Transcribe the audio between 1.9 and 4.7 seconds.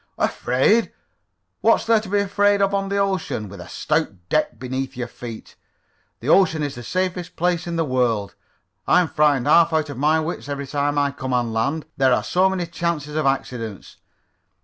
to be afraid of on the ocean, with a stout deck